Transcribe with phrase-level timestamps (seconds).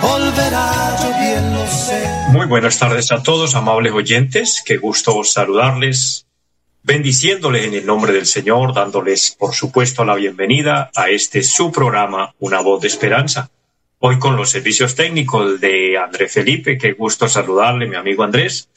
[0.00, 2.08] volverá, yo bien lo sé.
[2.30, 4.62] Muy buenas tardes a todos, amables oyentes.
[4.64, 6.26] Qué gusto saludarles
[6.86, 12.32] bendiciéndoles en el nombre del Señor, dándoles, por supuesto, la bienvenida a este su programa,
[12.38, 13.50] Una voz de esperanza.
[13.98, 18.68] Hoy con los servicios técnicos de Andrés Felipe, qué gusto saludarle, mi amigo Andrés.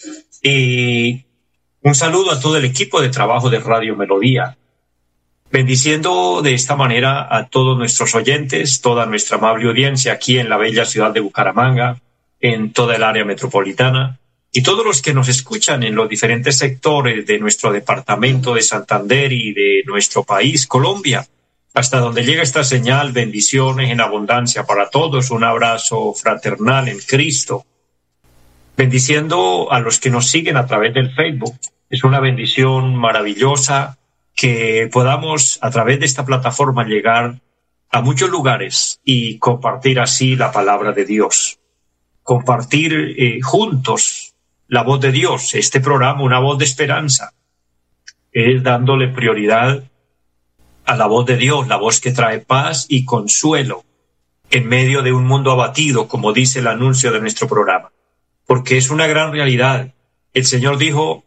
[0.42, 1.24] Y
[1.84, 4.58] un saludo a todo el equipo de trabajo de Radio Melodía.
[5.52, 10.58] Bendiciendo de esta manera a todos nuestros oyentes, toda nuestra amable audiencia aquí en la
[10.58, 12.00] bella ciudad de Bucaramanga,
[12.40, 14.20] en toda el área metropolitana,
[14.52, 19.32] y todos los que nos escuchan en los diferentes sectores de nuestro departamento de Santander
[19.32, 21.28] y de nuestro país, Colombia,
[21.74, 27.66] hasta donde llega esta señal, bendiciones en abundancia para todos, un abrazo fraternal en Cristo.
[28.76, 31.56] Bendiciendo a los que nos siguen a través del Facebook.
[31.90, 33.99] Es una bendición maravillosa
[34.40, 37.42] que podamos a través de esta plataforma llegar
[37.92, 41.60] a muchos lugares y compartir así la palabra de Dios.
[42.24, 44.34] Compartir eh, juntos
[44.70, 47.34] la voz de Dios, este programa, una voz de esperanza,
[48.32, 49.84] es dándole prioridad
[50.86, 53.84] a la voz de Dios, la voz que trae paz y consuelo
[54.52, 57.92] en medio de un mundo abatido, como dice el anuncio de nuestro programa,
[58.46, 59.94] porque es una gran realidad.
[60.34, 61.26] El Señor dijo,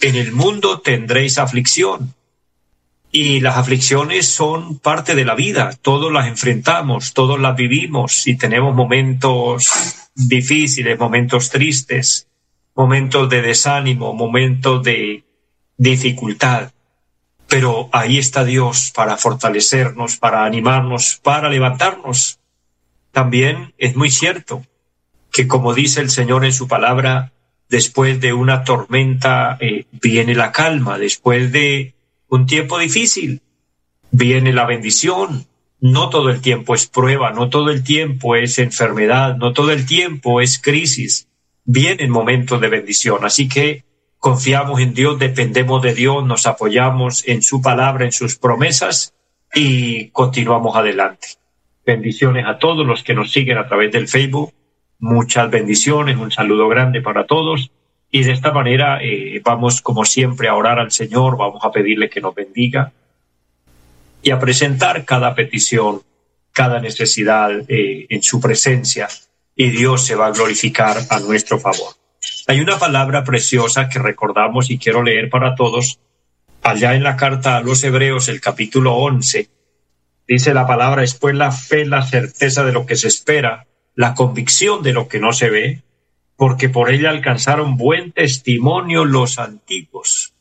[0.00, 2.15] en el mundo tendréis aflicción,
[3.18, 8.36] y las aflicciones son parte de la vida, todos las enfrentamos, todos las vivimos y
[8.36, 12.28] tenemos momentos difíciles, momentos tristes,
[12.74, 15.24] momentos de desánimo, momentos de
[15.78, 16.72] dificultad.
[17.48, 22.38] Pero ahí está Dios para fortalecernos, para animarnos, para levantarnos.
[23.12, 24.62] También es muy cierto
[25.32, 27.32] que como dice el Señor en su palabra,
[27.70, 31.95] después de una tormenta eh, viene la calma, después de
[32.28, 33.42] un tiempo difícil
[34.10, 35.46] viene la bendición.
[35.78, 39.84] No todo el tiempo es prueba, no todo el tiempo es enfermedad, no todo el
[39.84, 41.28] tiempo es crisis
[41.66, 43.24] vienen momentos de bendición.
[43.24, 43.84] Así que
[44.18, 49.14] confiamos en Dios, dependemos de Dios, nos apoyamos en su palabra, en sus promesas
[49.54, 51.28] y continuamos adelante.
[51.84, 54.52] Bendiciones a todos los que nos siguen a través del Facebook.
[54.98, 57.70] Muchas bendiciones, un saludo grande para todos.
[58.16, 62.08] Y de esta manera eh, vamos, como siempre, a orar al Señor, vamos a pedirle
[62.08, 62.90] que nos bendiga
[64.22, 66.00] y a presentar cada petición,
[66.50, 69.06] cada necesidad eh, en su presencia
[69.54, 71.92] y Dios se va a glorificar a nuestro favor.
[72.46, 75.98] Hay una palabra preciosa que recordamos y quiero leer para todos.
[76.62, 79.50] Allá en la carta a los Hebreos, el capítulo 11,
[80.26, 84.82] dice la palabra, después la fe, la certeza de lo que se espera, la convicción
[84.82, 85.82] de lo que no se ve,
[86.36, 90.34] porque por ella alcanzaron buen testimonio los antiguos.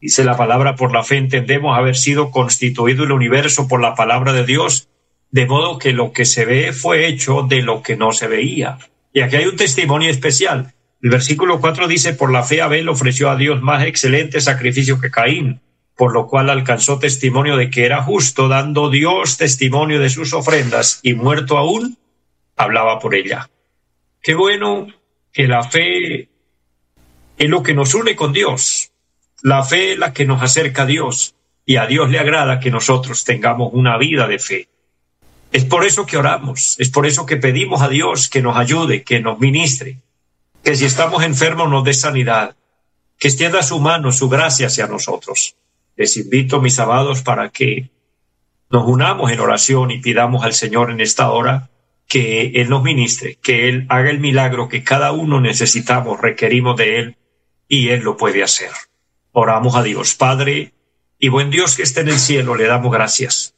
[0.00, 4.32] Dice la palabra, por la fe entendemos haber sido constituido el universo por la palabra
[4.32, 4.88] de Dios
[5.30, 8.78] de modo que lo que se ve fue hecho de lo que no se veía.
[9.12, 10.74] Y aquí hay un testimonio especial.
[11.02, 15.10] El versículo 4 dice, por la fe Abel ofreció a Dios más excelente sacrificio que
[15.10, 15.60] Caín,
[15.96, 21.00] por lo cual alcanzó testimonio de que era justo, dando Dios testimonio de sus ofrendas,
[21.02, 21.96] y muerto aún,
[22.56, 23.48] hablaba por ella.
[24.22, 24.88] Qué bueno
[25.32, 26.28] que la fe
[27.38, 28.90] es lo que nos une con Dios.
[29.42, 32.70] La fe es la que nos acerca a Dios, y a Dios le agrada que
[32.70, 34.68] nosotros tengamos una vida de fe.
[35.52, 39.02] Es por eso que oramos, es por eso que pedimos a Dios que nos ayude,
[39.02, 39.98] que nos ministre,
[40.62, 42.56] que si estamos enfermos nos dé sanidad,
[43.18, 45.56] que extienda su mano, su gracia hacia nosotros.
[45.96, 47.90] Les invito, mis amados, para que
[48.70, 51.70] nos unamos en oración y pidamos al Señor en esta hora
[52.10, 56.98] que Él nos ministre, que Él haga el milagro que cada uno necesitamos, requerimos de
[56.98, 57.16] Él,
[57.68, 58.70] y Él lo puede hacer.
[59.32, 60.74] Oramos a Dios, Padre,
[61.18, 63.54] y buen Dios que esté en el cielo, le damos gracias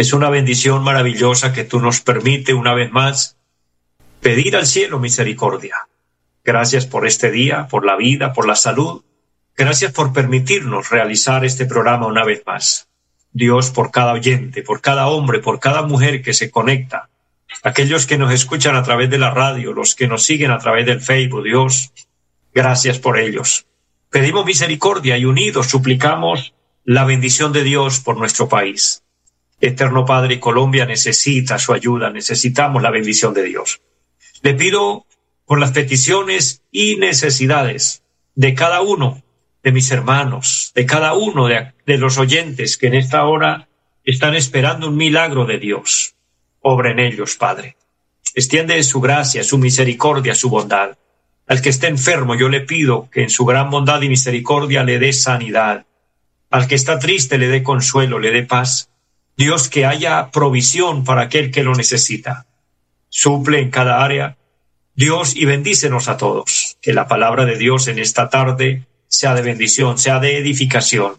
[0.00, 3.36] es una bendición maravillosa que tú nos permite una vez más
[4.22, 5.88] pedir al cielo misericordia.
[6.42, 9.04] Gracias por este día, por la vida, por la salud.
[9.54, 12.88] Gracias por permitirnos realizar este programa una vez más.
[13.32, 17.09] Dios, por cada oyente, por cada hombre, por cada mujer que se conecta,
[17.62, 20.86] aquellos que nos escuchan a través de la radio, los que nos siguen a través
[20.86, 21.92] del Facebook, Dios,
[22.52, 23.66] gracias por ellos.
[24.10, 26.54] Pedimos misericordia y unidos suplicamos
[26.84, 29.02] la bendición de Dios por nuestro país.
[29.60, 33.80] Eterno Padre, Colombia necesita su ayuda, necesitamos la bendición de Dios.
[34.42, 35.06] Le pido
[35.44, 38.02] por las peticiones y necesidades
[38.34, 39.22] de cada uno
[39.62, 43.68] de mis hermanos, de cada uno de, de los oyentes que en esta hora
[44.04, 46.14] están esperando un milagro de Dios.
[46.62, 47.76] Obra en ellos, Padre.
[48.34, 50.96] Extiende su gracia, su misericordia, su bondad.
[51.46, 54.98] Al que esté enfermo, yo le pido que en su gran bondad y misericordia le
[54.98, 55.86] dé sanidad.
[56.50, 58.90] Al que está triste, le dé consuelo, le dé paz.
[59.36, 62.46] Dios, que haya provisión para aquel que lo necesita.
[63.08, 64.36] Suple en cada área.
[64.94, 66.76] Dios, y bendícenos a todos.
[66.82, 71.14] Que la palabra de Dios en esta tarde sea de bendición, sea de edificación.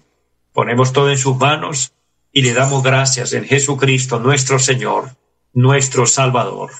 [0.54, 1.94] Ponemos todo en sus manos
[2.32, 5.16] y le damos gracias en Jesucristo nuestro Señor,
[5.54, 6.72] nuestro Salvador.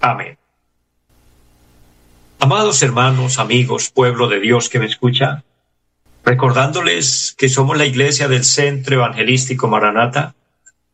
[0.00, 0.38] Amén.
[2.38, 5.42] Amados hermanos, amigos, pueblo de Dios que me escucha,
[6.24, 10.34] recordándoles que somos la iglesia del Centro Evangelístico Maranata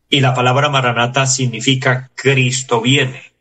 [0.09, 3.33] y la palabra Maranata significa Cristo viene.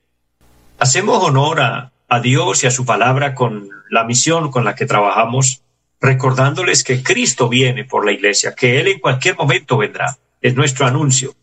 [0.79, 4.87] Hacemos honor a, a Dios y a su palabra con la misión con la que
[4.87, 5.62] trabajamos,
[6.00, 10.19] recordándoles que Cristo viene por la iglesia, que Él en cualquier momento vendrá.
[10.43, 11.35] Es nuestro anuncio.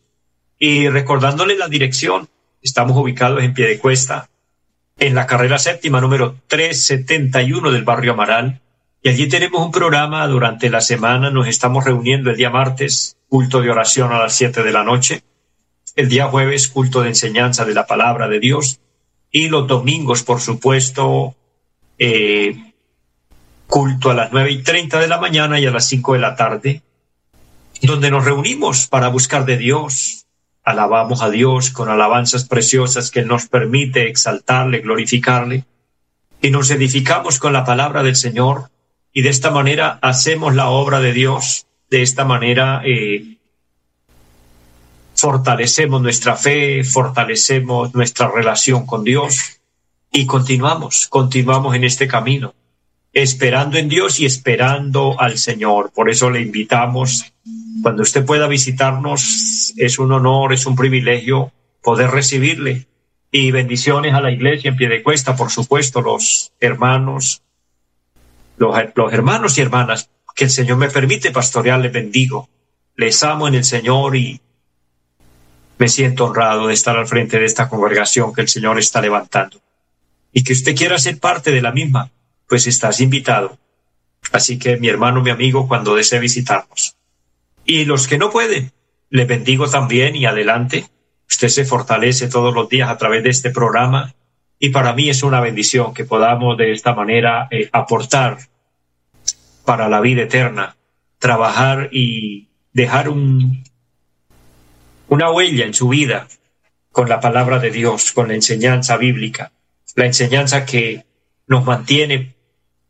[0.63, 2.29] Y recordándoles la dirección,
[2.61, 4.29] estamos ubicados en pie de cuesta,
[4.99, 8.61] en la carrera séptima número 371 del barrio Amaral.
[9.01, 11.31] Y allí tenemos un programa durante la semana.
[11.31, 15.23] Nos estamos reuniendo el día martes, culto de oración a las siete de la noche.
[15.95, 18.79] El día jueves, culto de enseñanza de la palabra de Dios.
[19.31, 21.33] Y los domingos, por supuesto,
[21.97, 22.71] eh,
[23.65, 26.35] culto a las nueve y treinta de la mañana y a las cinco de la
[26.35, 26.83] tarde,
[27.81, 30.20] donde nos reunimos para buscar de Dios,
[30.63, 35.65] alabamos a Dios con alabanzas preciosas que nos permite exaltarle, glorificarle,
[36.41, 38.69] y nos edificamos con la palabra del Señor,
[39.13, 43.37] y de esta manera hacemos la obra de Dios, de esta manera eh,
[45.15, 49.61] fortalecemos nuestra fe, fortalecemos nuestra relación con Dios,
[50.11, 52.53] y continuamos, continuamos en este camino,
[53.13, 55.91] esperando en Dios y esperando al Señor.
[55.93, 57.33] Por eso le invitamos
[57.81, 61.51] cuando usted pueda visitarnos, es un honor, es un privilegio
[61.81, 62.87] poder recibirle.
[63.31, 67.41] Y bendiciones a la iglesia en pie de cuesta, por supuesto, los hermanos,
[68.57, 68.75] los,
[69.11, 72.49] hermanos y hermanas que el Señor me permite pastorear, les bendigo.
[72.95, 74.41] Les amo en el Señor y
[75.77, 79.61] me siento honrado de estar al frente de esta congregación que el Señor está levantando.
[80.33, 82.11] Y que usted quiera ser parte de la misma,
[82.47, 83.57] pues estás invitado.
[84.31, 86.95] Así que mi hermano, mi amigo, cuando desee visitarnos,
[87.65, 88.71] y los que no pueden,
[89.09, 90.85] le bendigo también y adelante.
[91.29, 94.13] Usted se fortalece todos los días a través de este programa
[94.59, 98.37] y para mí es una bendición que podamos de esta manera eh, aportar
[99.65, 100.75] para la vida eterna,
[101.19, 103.63] trabajar y dejar un,
[105.07, 106.27] una huella en su vida
[106.91, 109.51] con la palabra de Dios, con la enseñanza bíblica,
[109.95, 111.05] la enseñanza que
[111.47, 112.35] nos mantiene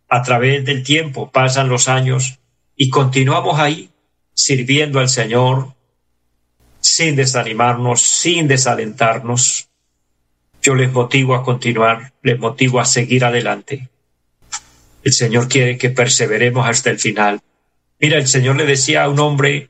[0.10, 2.40] a través del tiempo, pasan los años
[2.76, 3.90] y continuamos ahí
[4.34, 5.76] sirviendo al Señor
[6.80, 9.70] sin desanimarnos, sin desalentarnos.
[10.62, 13.90] Yo les motivo a continuar, les motivo a seguir adelante.
[15.04, 17.42] El Señor quiere que perseveremos hasta el final.
[18.00, 19.70] Mira, el Señor le decía a un hombre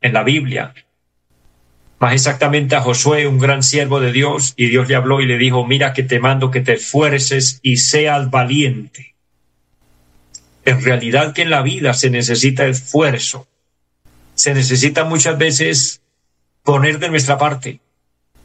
[0.00, 0.74] en la Biblia,
[1.98, 5.38] más exactamente a Josué, un gran siervo de Dios, y Dios le habló y le
[5.38, 9.14] dijo, mira que te mando que te esfuerces y seas valiente.
[10.66, 13.48] En realidad que en la vida se necesita esfuerzo,
[14.34, 16.02] se necesita muchas veces
[16.62, 17.80] poner de nuestra parte.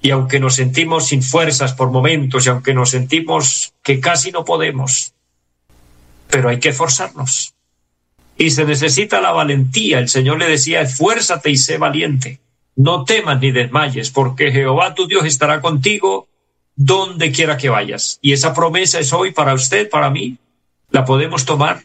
[0.02, 4.46] Y aunque nos sentimos sin fuerzas por momentos y aunque nos sentimos que casi no
[4.46, 5.14] podemos,
[6.30, 7.54] pero hay que esforzarnos.
[8.38, 10.00] Y se necesita la valentía.
[10.00, 12.40] El Señor le decía, esfuérzate y sé valiente.
[12.78, 16.30] No temas ni desmayes, porque Jehová tu Dios estará contigo
[16.78, 18.20] donde quiera que vayas.
[18.22, 20.38] Y esa promesa es hoy para usted, para mí.
[20.92, 21.84] La podemos tomar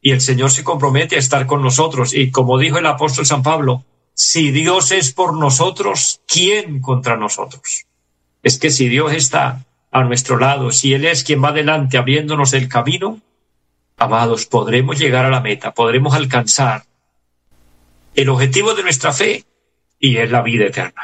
[0.00, 2.14] y el Señor se compromete a estar con nosotros.
[2.14, 7.86] Y como dijo el apóstol San Pablo, si Dios es por nosotros, ¿quién contra nosotros?
[8.42, 12.52] Es que si Dios está a nuestro lado, si Él es quien va adelante abriéndonos
[12.52, 13.20] el camino,
[13.96, 16.84] amados, podremos llegar a la meta, podremos alcanzar
[18.14, 19.44] el objetivo de nuestra fe
[19.98, 21.02] y es la vida eterna.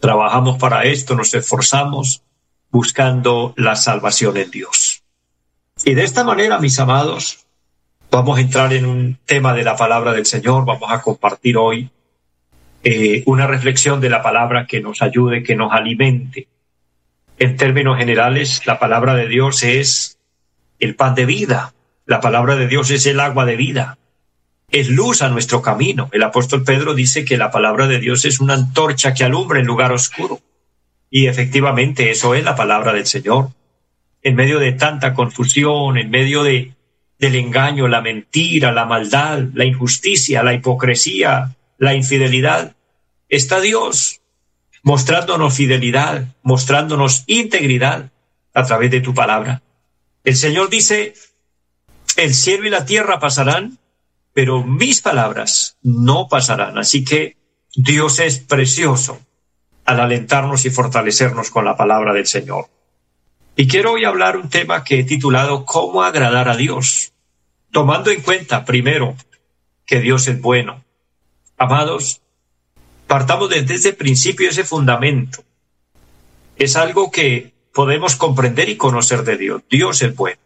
[0.00, 2.22] Trabajamos para esto, nos esforzamos
[2.70, 5.02] buscando la salvación en Dios.
[5.84, 7.46] Y de esta manera, mis amados,
[8.12, 11.88] Vamos a entrar en un tema de la palabra del Señor, vamos a compartir hoy
[12.84, 16.46] eh, una reflexión de la palabra que nos ayude, que nos alimente.
[17.38, 20.18] En términos generales, la palabra de Dios es
[20.78, 21.72] el pan de vida,
[22.04, 23.96] la palabra de Dios es el agua de vida,
[24.70, 26.10] es luz a nuestro camino.
[26.12, 29.64] El apóstol Pedro dice que la palabra de Dios es una antorcha que alumbra en
[29.64, 30.38] lugar oscuro.
[31.08, 33.48] Y efectivamente eso es la palabra del Señor.
[34.22, 36.74] en medio de tanta confusión, en medio de,
[37.22, 42.74] del engaño, la mentira, la maldad, la injusticia, la hipocresía, la infidelidad,
[43.28, 44.20] está Dios
[44.82, 48.10] mostrándonos fidelidad, mostrándonos integridad
[48.52, 49.62] a través de tu palabra.
[50.24, 51.14] El Señor dice,
[52.16, 53.78] el cielo y la tierra pasarán,
[54.32, 56.76] pero mis palabras no pasarán.
[56.76, 57.36] Así que
[57.76, 59.20] Dios es precioso
[59.84, 62.66] al alentarnos y fortalecernos con la palabra del Señor.
[63.54, 67.11] Y quiero hoy hablar un tema que he titulado ¿Cómo agradar a Dios?
[67.72, 69.16] Tomando en cuenta, primero,
[69.86, 70.84] que Dios es bueno.
[71.56, 72.20] Amados,
[73.06, 75.42] partamos desde ese principio, ese fundamento.
[76.56, 79.62] Es algo que podemos comprender y conocer de Dios.
[79.70, 80.38] Dios es bueno.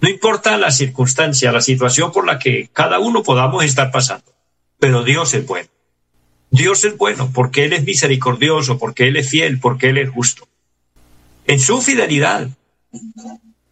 [0.00, 4.32] No importa la circunstancia, la situación por la que cada uno podamos estar pasando,
[4.78, 5.68] pero Dios es bueno.
[6.50, 10.48] Dios es bueno porque Él es misericordioso, porque Él es fiel, porque Él es justo.
[11.46, 12.48] En su fidelidad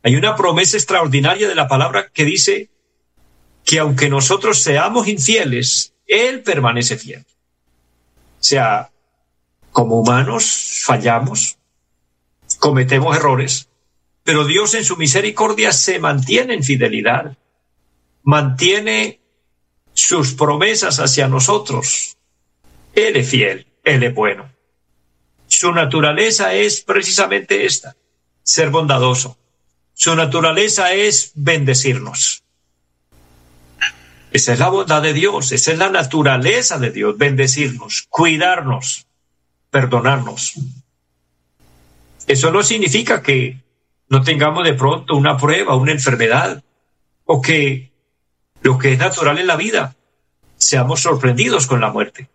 [0.05, 2.69] hay una promesa extraordinaria de la palabra que dice
[3.65, 7.25] que aunque nosotros seamos infieles, Él permanece fiel.
[8.39, 8.91] O sea,
[9.73, 11.57] como humanos fallamos,
[12.59, 13.71] cometemos errores,
[14.23, 17.39] pero Dios en su misericordia se mantiene en fidelidad,
[18.23, 19.21] mantiene
[19.95, 22.19] sus promesas hacia nosotros.
[22.95, 24.53] Él es fiel, Él es bueno.
[25.47, 27.97] Su naturaleza es precisamente esta,
[28.43, 29.39] ser bondadoso.
[29.95, 32.43] Su naturaleza es bendecirnos.
[34.33, 39.07] Esa es la bondad de Dios, esa es la naturaleza de Dios, bendecirnos, cuidarnos,
[39.71, 40.55] perdonarnos.
[42.27, 43.63] Eso no significa que
[44.09, 46.65] no tengamos de pronto una prueba, una enfermedad,
[47.25, 47.93] o que
[48.63, 49.95] lo que es natural en la vida,
[50.57, 52.29] seamos sorprendidos con la muerte.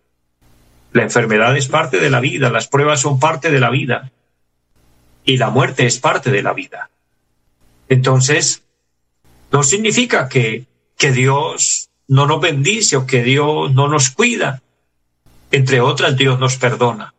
[0.92, 4.10] La enfermedad es parte de la vida, las pruebas son parte de la vida
[5.24, 6.90] y la muerte es parte de la vida.
[7.90, 8.62] Entonces,
[9.50, 10.64] no significa que,
[10.96, 14.62] que Dios no nos bendice o que Dios no nos cuida.
[15.50, 17.14] Entre otras, Dios nos perdona.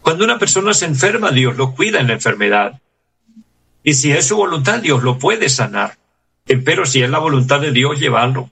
[0.00, 2.80] Cuando una persona se enferma, Dios lo cuida en la enfermedad.
[3.84, 5.98] Y si es su voluntad, Dios lo puede sanar.
[6.46, 8.50] Pero si es la voluntad de Dios llevarlo,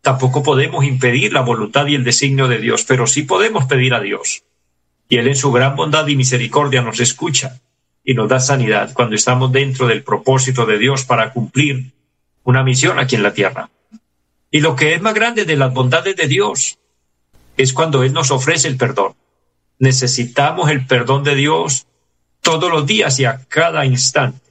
[0.00, 4.00] tampoco podemos impedir la voluntad y el designio de Dios, pero sí podemos pedir a
[4.00, 4.44] Dios.
[5.08, 7.60] Y Él en su gran bondad y misericordia nos escucha
[8.04, 11.92] y nos da sanidad cuando estamos dentro del propósito de Dios para cumplir
[12.44, 13.70] una misión aquí en la tierra.
[14.50, 16.78] Y lo que es más grande de las bondades de Dios
[17.56, 19.14] es cuando Él nos ofrece el perdón.
[19.78, 21.86] Necesitamos el perdón de Dios
[22.40, 24.42] todos los días y a cada instante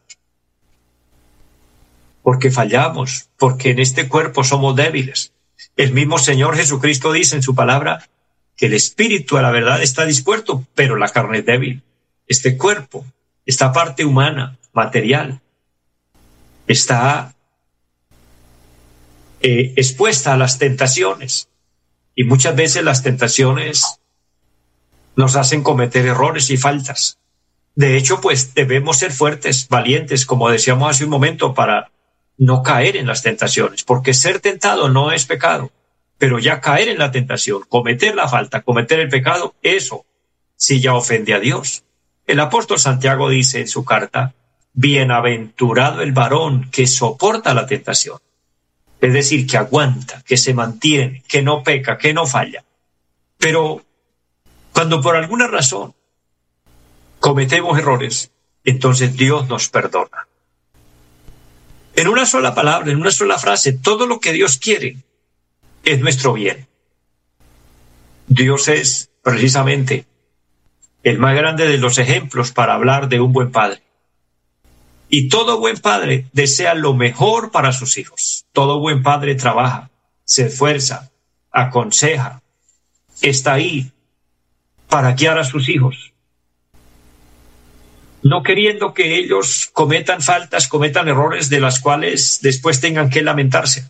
[2.24, 5.34] porque fallamos, porque en este cuerpo somos débiles.
[5.76, 8.08] El mismo Señor Jesucristo dice en su palabra
[8.56, 11.84] que el espíritu a la verdad está dispuesto, pero la carne es débil.
[12.28, 13.06] Este cuerpo,
[13.46, 15.42] esta parte humana, material,
[16.68, 17.34] está
[19.42, 21.50] eh, expuesta a las tentaciones.
[22.16, 24.00] Y muchas veces las tentaciones
[25.16, 27.18] nos hacen cometer errores y faltas.
[27.76, 31.92] De hecho, pues debemos ser fuertes, valientes, como decíamos hace un momento, para
[32.38, 35.72] no caer en las tentaciones, porque ser tentado no es pecado,
[36.18, 40.06] pero ya caer en la tentación, cometer la falta, cometer el pecado, eso
[40.56, 41.84] sí ya ofende a Dios.
[42.28, 44.34] El apóstol Santiago dice en su carta,
[44.74, 48.20] bienaventurado el varón que soporta la tentación,
[49.02, 52.64] es decir, que aguanta, que se mantiene, que no peca, que no falla.
[53.38, 53.84] Pero
[54.72, 55.94] cuando por alguna razón
[57.20, 58.32] cometemos errores,
[58.64, 60.28] entonces Dios nos perdona.
[61.96, 64.98] En una sola palabra, en una sola frase, todo lo que Dios quiere
[65.84, 66.68] es nuestro bien.
[68.28, 70.06] Dios es precisamente
[71.04, 73.82] el más grande de los ejemplos para hablar de un buen padre.
[75.10, 78.46] Y todo buen padre desea lo mejor para sus hijos.
[78.54, 79.90] Todo buen padre trabaja,
[80.24, 81.12] se esfuerza,
[81.52, 82.42] aconseja,
[83.22, 83.92] está ahí
[84.88, 86.12] para guiar a sus hijos
[88.24, 93.90] no queriendo que ellos cometan faltas, cometan errores de las cuales después tengan que lamentarse.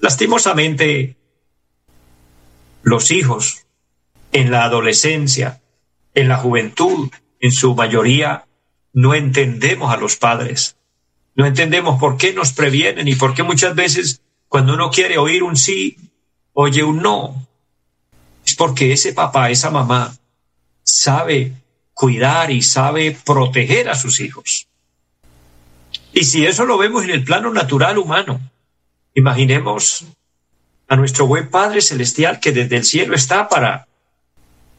[0.00, 1.16] Lastimosamente,
[2.82, 3.66] los hijos
[4.32, 5.59] en la adolescencia,
[6.14, 8.46] en la juventud, en su mayoría,
[8.92, 10.76] no entendemos a los padres.
[11.34, 15.42] No entendemos por qué nos previenen y por qué muchas veces cuando uno quiere oír
[15.42, 15.96] un sí,
[16.52, 17.46] oye un no.
[18.44, 20.12] Es porque ese papá, esa mamá,
[20.82, 21.52] sabe
[21.94, 24.66] cuidar y sabe proteger a sus hijos.
[26.12, 28.40] Y si eso lo vemos en el plano natural humano,
[29.14, 30.06] imaginemos
[30.88, 33.86] a nuestro buen Padre Celestial que desde el cielo está para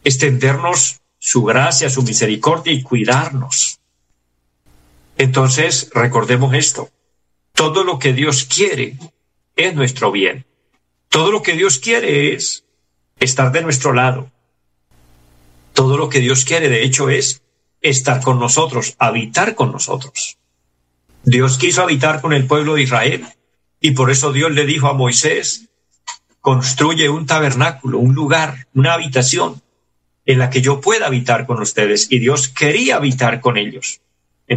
[0.03, 3.79] extendernos su gracia, su misericordia y cuidarnos.
[5.19, 6.89] Entonces, recordemos esto.
[7.53, 8.97] Todo lo que Dios quiere
[9.55, 10.47] es nuestro bien.
[11.09, 12.65] Todo lo que Dios quiere es
[13.19, 14.31] estar de nuestro lado.
[15.73, 17.43] Todo lo que Dios quiere, de hecho, es
[17.81, 20.39] estar con nosotros, habitar con nosotros.
[21.23, 23.27] Dios quiso habitar con el pueblo de Israel
[23.79, 25.69] y por eso Dios le dijo a Moisés,
[26.39, 29.61] construye un tabernáculo, un lugar, una habitación
[30.25, 32.11] en la que yo pueda habitar con ustedes.
[32.11, 34.01] Y Dios quería habitar con ellos.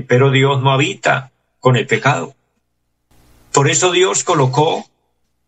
[0.07, 2.35] Pero Dios no habita con el pecado.
[3.53, 4.89] Por eso Dios colocó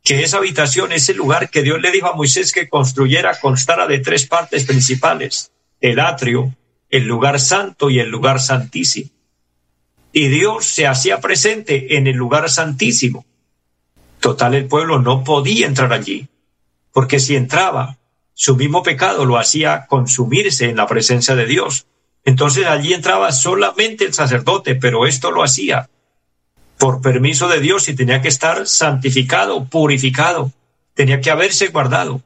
[0.02, 3.98] que esa habitación, ese lugar que Dios le dijo a Moisés que construyera, constara de
[3.98, 5.50] tres partes principales.
[5.80, 6.54] El atrio,
[6.90, 9.10] el lugar santo y el lugar santísimo.
[10.12, 13.26] Y Dios se hacía presente en el lugar santísimo.
[14.20, 16.28] Total, el pueblo no podía entrar allí,
[16.92, 17.98] porque si entraba,
[18.38, 21.86] su mismo pecado lo hacía consumirse en la presencia de Dios.
[22.22, 25.88] Entonces allí entraba solamente el sacerdote, pero esto lo hacía
[26.76, 30.52] por permiso de Dios y tenía que estar santificado, purificado,
[30.92, 32.20] tenía que haberse guardado,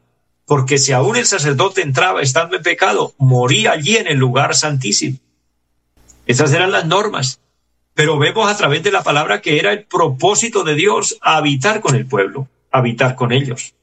[0.47, 5.19] porque si aún el sacerdote entraba estando en pecado, moría allí en el lugar santísimo.
[6.27, 7.39] Esas eran las normas,
[7.95, 11.95] pero vemos a través de la palabra que era el propósito de Dios habitar con
[11.95, 13.75] el pueblo, habitar con ellos.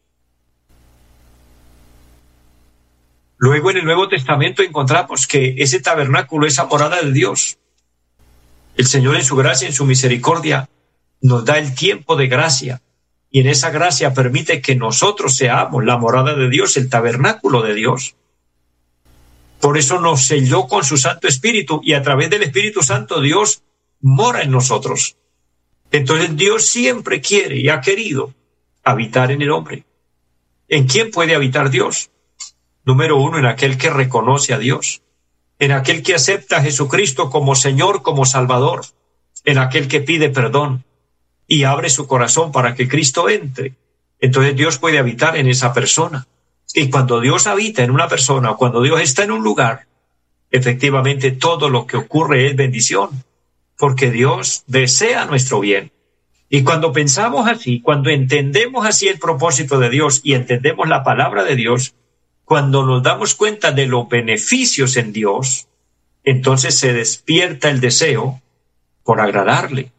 [3.38, 7.58] Luego en el Nuevo Testamento encontramos que ese tabernáculo, esa morada de Dios,
[8.75, 10.70] el Señor en su gracia, en su misericordia,
[11.22, 12.82] nos da el tiempo de gracia
[13.29, 17.74] y en esa gracia permite que nosotros seamos la morada de Dios, el tabernáculo de
[17.74, 18.15] Dios.
[19.60, 23.63] Por eso nos selló con su Santo Espíritu y a través del Espíritu Santo Dios
[24.01, 25.17] mora en nosotros.
[25.91, 28.34] Entonces Dios siempre quiere y ha querido
[28.84, 29.84] habitar en el hombre.
[30.67, 32.12] ¿En quién puede habitar Dios?
[32.88, 35.01] Número uno, en aquel que reconoce a Dios,
[35.60, 38.86] en aquel que acepta a Jesucristo como Señor, como Salvador,
[39.44, 40.86] en aquel que pide perdón
[41.48, 43.74] y abre su corazón para que Cristo entre.
[44.22, 46.27] Entonces Dios puede habitar en esa persona.
[46.74, 49.88] Y cuando Dios habita en una persona, cuando Dios está en un lugar,
[50.50, 53.09] efectivamente todo lo que ocurre es bendición,
[53.77, 55.92] porque Dios desea nuestro bien.
[56.48, 61.44] Y cuando pensamos así, cuando entendemos así el propósito de Dios y entendemos la palabra
[61.44, 61.94] de Dios,
[62.48, 65.68] cuando nos damos cuenta de los beneficios en Dios,
[66.24, 68.42] entonces se despierta el deseo
[69.03, 69.92] por agradarle,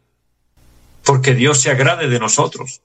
[1.03, 2.81] porque Dios se agrade de nosotros.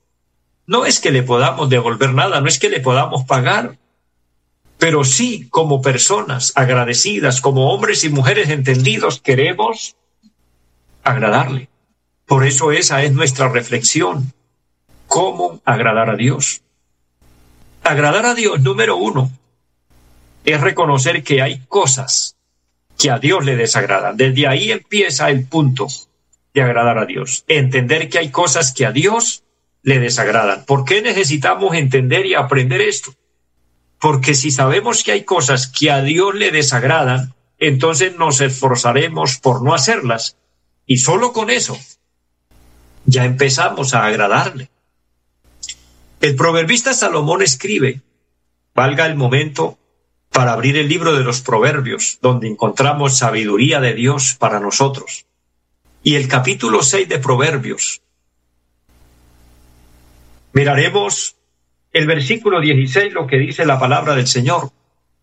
[0.66, 3.78] No es que le podamos devolver nada, no es que le podamos pagar,
[4.76, 9.96] pero sí como personas agradecidas, como hombres y mujeres entendidos, queremos
[11.02, 11.70] agradarle.
[12.26, 14.34] Por eso esa es nuestra reflexión.
[15.06, 16.60] ¿Cómo agradar a Dios?
[17.82, 19.30] Agradar a Dios, número uno,
[20.44, 22.36] es reconocer que hay cosas
[22.98, 24.16] que a Dios le desagradan.
[24.16, 25.88] Desde ahí empieza el punto
[26.52, 27.44] de agradar a Dios.
[27.48, 29.42] Entender que hay cosas que a Dios
[29.82, 30.64] le desagradan.
[30.64, 33.14] ¿Por qué necesitamos entender y aprender esto?
[34.00, 39.62] Porque si sabemos que hay cosas que a Dios le desagradan, entonces nos esforzaremos por
[39.62, 40.36] no hacerlas.
[40.86, 41.78] Y solo con eso
[43.06, 44.70] ya empezamos a agradarle.
[46.20, 48.00] El proverbista Salomón escribe,
[48.74, 49.78] valga el momento,
[50.34, 55.26] para abrir el libro de los Proverbios, donde encontramos sabiduría de Dios para nosotros.
[56.02, 58.02] Y el capítulo 6 de Proverbios.
[60.52, 61.36] Miraremos
[61.92, 64.72] el versículo 16, lo que dice la palabra del Señor.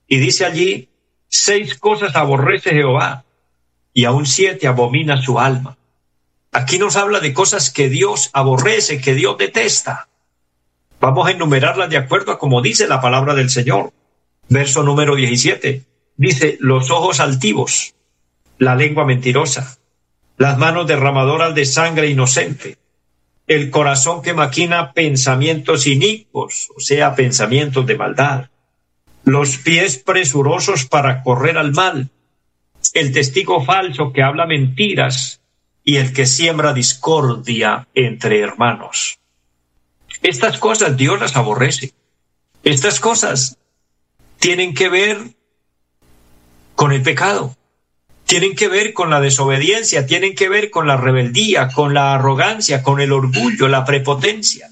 [0.07, 0.87] Y dice allí,
[1.27, 3.25] seis cosas aborrece Jehová,
[3.93, 5.77] y aún siete abomina su alma.
[6.53, 10.07] Aquí nos habla de cosas que Dios aborrece, que Dios detesta.
[11.01, 13.91] Vamos a enumerarlas de acuerdo a como dice la palabra del Señor
[14.51, 15.85] verso número 17.
[16.17, 17.95] Dice, los ojos altivos,
[18.57, 19.77] la lengua mentirosa,
[20.37, 22.77] las manos derramadoras de sangre inocente,
[23.47, 28.49] el corazón que maquina pensamientos inicuos, o sea, pensamientos de maldad,
[29.23, 32.09] los pies presurosos para correr al mal,
[32.93, 35.39] el testigo falso que habla mentiras
[35.83, 39.17] y el que siembra discordia entre hermanos.
[40.21, 41.93] Estas cosas Dios las aborrece.
[42.63, 43.57] Estas cosas
[44.41, 45.35] tienen que ver
[46.73, 47.55] con el pecado,
[48.25, 52.81] tienen que ver con la desobediencia, tienen que ver con la rebeldía, con la arrogancia,
[52.81, 54.71] con el orgullo, la prepotencia.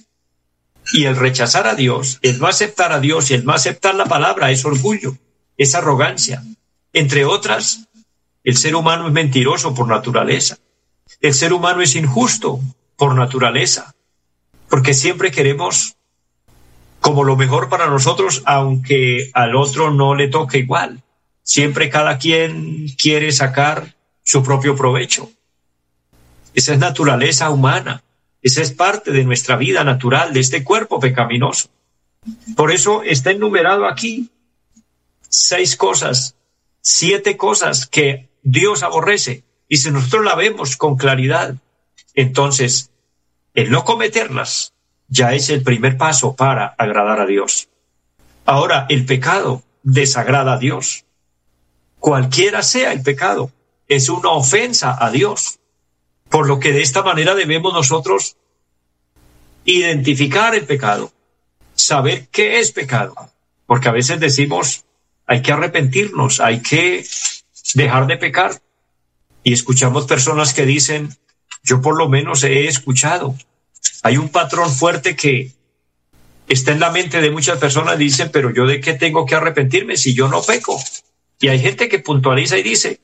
[0.91, 4.05] Y el rechazar a Dios, el no aceptar a Dios y el no aceptar la
[4.05, 5.15] palabra es orgullo,
[5.55, 6.43] es arrogancia.
[6.91, 7.89] Entre otras,
[8.43, 10.57] el ser humano es mentiroso por naturaleza.
[11.21, 12.59] El ser humano es injusto
[12.95, 13.93] por naturaleza,
[14.67, 15.95] porque siempre queremos
[16.99, 21.01] como lo mejor para nosotros, aunque al otro no le toque igual.
[21.43, 25.31] Siempre cada quien quiere sacar su propio provecho.
[26.53, 28.03] Esa es naturaleza humana.
[28.41, 31.69] Esa es parte de nuestra vida natural, de este cuerpo pecaminoso.
[32.55, 34.29] Por eso está enumerado aquí
[35.29, 36.35] seis cosas,
[36.81, 39.43] siete cosas que Dios aborrece.
[39.67, 41.55] Y si nosotros la vemos con claridad,
[42.13, 42.91] entonces
[43.53, 44.73] el no cometerlas
[45.09, 47.69] ya es el primer paso para agradar a Dios.
[48.45, 51.05] Ahora, el pecado desagrada a Dios.
[51.99, 53.51] Cualquiera sea el pecado,
[53.87, 55.59] es una ofensa a Dios.
[56.29, 58.37] Por lo que de esta manera debemos nosotros
[59.65, 61.11] identificar el pecado,
[61.75, 63.15] saber qué es pecado,
[63.65, 64.85] porque a veces decimos,
[65.25, 67.05] hay que arrepentirnos, hay que
[67.73, 68.61] dejar de pecar.
[69.43, 71.15] Y escuchamos personas que dicen,
[71.63, 73.35] yo por lo menos he escuchado.
[74.03, 75.51] Hay un patrón fuerte que
[76.47, 79.97] está en la mente de muchas personas, dicen, pero yo de qué tengo que arrepentirme
[79.97, 80.81] si yo no peco.
[81.39, 82.99] Y hay gente que puntualiza y dice,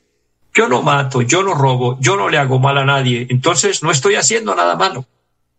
[0.52, 3.90] yo no mato, yo no robo, yo no le hago mal a nadie, entonces no
[3.90, 5.06] estoy haciendo nada malo.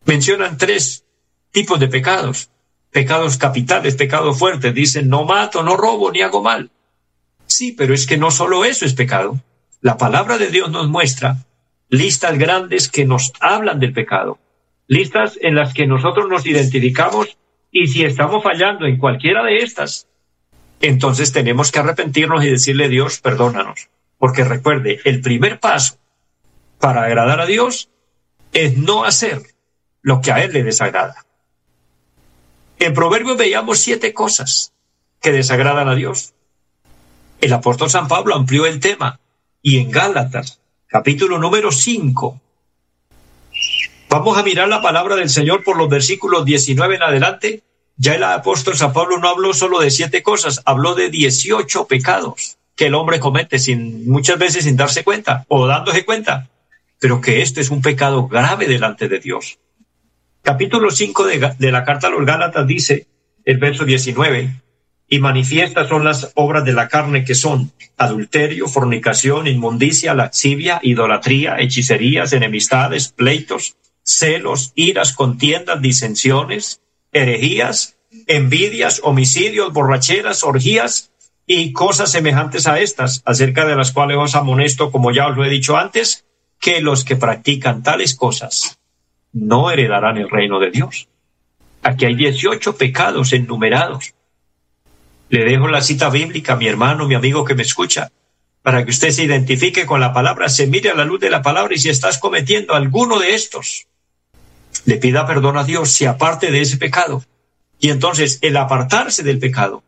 [0.06, 1.06] Mencionan tres
[1.52, 2.50] tipos de pecados,
[2.92, 6.72] pecados capitales, pecados fuertes, dicen no mato, no robo, ni hago mal.
[7.46, 9.40] Sí, pero es que no solo eso es pecado.
[9.82, 11.38] La palabra de Dios nos muestra
[11.90, 14.40] listas grandes que nos hablan del pecado,
[14.88, 17.38] listas en las que nosotros nos identificamos
[17.72, 20.08] y si estamos fallando en cualquiera de estas,
[20.82, 23.90] entonces tenemos que arrepentirnos y decirle Dios, perdónanos.
[24.18, 25.98] Porque recuerde, el primer paso
[26.80, 27.90] para agradar a Dios
[28.54, 29.42] es no hacer
[30.02, 31.26] lo que a Él le desagrada.
[32.80, 34.74] En Proverbios veíamos siete cosas
[35.22, 36.34] que desagradan a Dios.
[37.42, 39.20] El apóstol San Pablo amplió el tema
[39.62, 42.42] y en Gálatas, capítulo número 5,
[44.10, 47.64] vamos a mirar la palabra del Señor por los versículos 19 en adelante.
[47.98, 52.58] Ya el apóstol San Pablo no habló solo de siete cosas, habló de 18 pecados
[52.76, 56.48] que el hombre comete sin, muchas veces sin darse cuenta o dándose cuenta,
[57.00, 59.58] pero que esto es un pecado grave delante de Dios.
[60.44, 63.08] Capítulo 5 de, de la carta a los Gálatas dice,
[63.44, 64.62] el verso 19,
[65.10, 71.60] y manifiestas son las obras de la carne que son adulterio, fornicación, inmundicia, laxivia, idolatría,
[71.60, 73.76] hechicerías, enemistades, pleitos,
[74.08, 81.12] celos, iras, contiendas, disensiones, herejías, envidias, homicidios, borracheras, orgías
[81.46, 85.44] y cosas semejantes a estas, acerca de las cuales os amonesto, como ya os lo
[85.44, 86.26] he dicho antes,
[86.60, 88.80] que los que practican tales cosas
[89.34, 91.10] no heredarán el reino de Dios.
[91.84, 94.14] Aquí hay 18 pecados enumerados.
[95.30, 98.10] Le dejo la cita bíblica mi hermano, mi amigo que me escucha,
[98.62, 101.42] para que usted se identifique con la palabra, se mire a la luz de la
[101.42, 103.87] palabra y si estás cometiendo alguno de estos,
[104.86, 107.24] le pida perdón a Dios, si aparte de ese pecado.
[107.80, 109.84] Y entonces el apartarse del pecado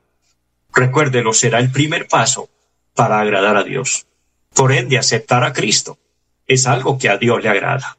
[0.74, 2.50] recuérdelo, será el primer paso
[2.96, 4.06] para agradar a Dios.
[4.54, 5.98] Por ende, aceptar a Cristo
[6.48, 7.98] es algo que a Dios le agrada.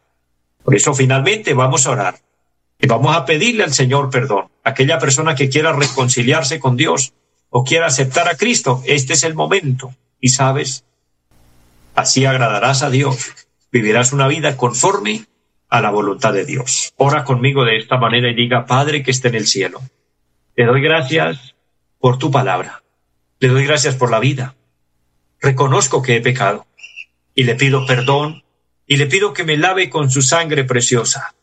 [0.64, 2.20] Por eso finalmente vamos a orar
[2.78, 4.48] y vamos a pedirle al Señor perdón.
[4.64, 7.12] Aquella persona que quiera reconciliarse con Dios
[7.48, 9.94] o quiera aceptar a Cristo, este es el momento.
[10.20, 10.84] Y sabes,
[11.94, 13.30] así agradarás a Dios,
[13.72, 15.24] vivirás una vida conforme
[15.70, 16.92] a la voluntad de Dios.
[16.96, 19.80] Ora conmigo de esta manera y diga, Padre que esté en el cielo,
[20.54, 21.54] te doy gracias
[21.98, 22.82] por tu palabra.
[23.38, 24.56] Le doy gracias por la vida.
[25.40, 26.66] Reconozco que he pecado
[27.34, 28.42] y le pido perdón
[28.86, 31.34] y le pido que me lave con su sangre preciosa.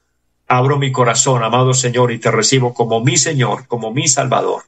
[0.47, 4.63] Abro mi corazón, amado Señor, y te recibo como mi Señor, como mi Salvador.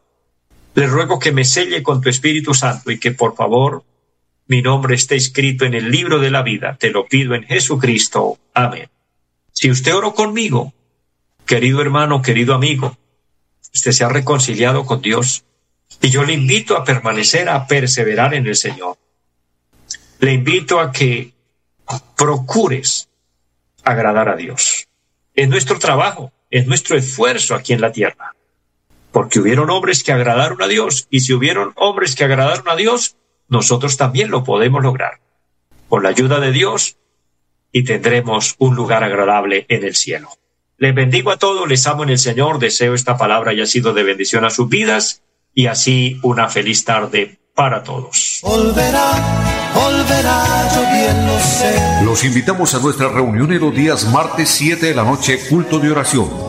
[0.74, 3.84] Le ruego que me selle con tu Espíritu Santo y que por favor
[4.48, 6.78] mi nombre esté escrito en el libro de la vida.
[6.80, 8.40] Te lo pido en Jesucristo.
[8.54, 8.90] Amén.
[9.52, 10.74] Si usted oró conmigo,
[11.46, 12.98] querido hermano, querido amigo,
[13.74, 15.44] usted se ha reconciliado con Dios,
[16.02, 18.98] y yo le invito a permanecer, a perseverar en el Señor.
[20.20, 21.34] Le invito a que
[22.16, 23.10] procures
[23.84, 24.88] agradar a Dios.
[25.34, 28.36] Es nuestro trabajo, es nuestro esfuerzo aquí en la tierra.
[29.12, 33.16] Porque hubieron hombres que agradaron a Dios y si hubieron hombres que agradaron a Dios,
[33.48, 35.20] nosotros también lo podemos lograr.
[35.88, 36.98] Con la ayuda de Dios
[37.72, 40.30] y tendremos un lugar agradable en el cielo.
[40.78, 44.04] Les bendigo a todos, les amo en el Señor, deseo esta palabra haya sido de
[44.04, 45.22] bendición a sus vidas
[45.54, 48.42] y así una feliz tarde para todos.
[52.06, 55.92] Los invitamos a nuestra reunión en los días martes 7 de la noche, culto de
[55.92, 56.49] oración